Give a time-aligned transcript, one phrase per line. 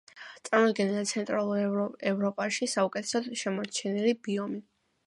[0.47, 4.69] წარმოდგენილია ცენტრალურ ევროპაში საუკეთესოდ შემორჩენილი ბიომი.